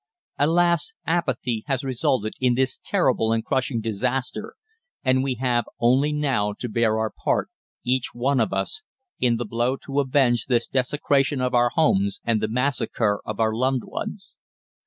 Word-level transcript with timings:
"Alas! 0.39 0.93
apathy 1.05 1.63
has 1.67 1.83
resulted 1.83 2.33
in 2.39 2.55
this 2.55 2.79
terrible 2.83 3.31
and 3.31 3.45
crushing 3.45 3.79
disaster, 3.79 4.55
and 5.03 5.23
we 5.23 5.35
have 5.35 5.65
only 5.79 6.11
now 6.11 6.53
to 6.53 6.67
bear 6.67 6.97
our 6.97 7.11
part, 7.23 7.49
each 7.85 8.07
one 8.11 8.39
of 8.39 8.51
us, 8.51 8.81
in 9.19 9.37
the 9.37 9.45
blow 9.45 9.75
to 9.77 9.99
avenge 9.99 10.47
this 10.47 10.67
desecration 10.67 11.39
of 11.39 11.53
our 11.53 11.69
homes 11.75 12.19
and 12.23 12.41
the 12.41 12.47
massacre 12.47 13.21
of 13.25 13.39
our 13.39 13.53
loved 13.53 13.83
ones. 13.83 14.37